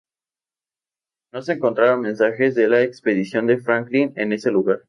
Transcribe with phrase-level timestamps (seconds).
[1.31, 4.79] No se encontraron mensajes de la expedición de Franklin en ese lugar.